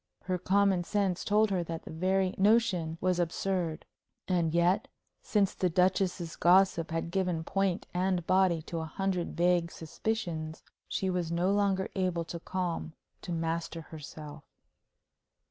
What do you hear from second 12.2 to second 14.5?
to calm, to master herself.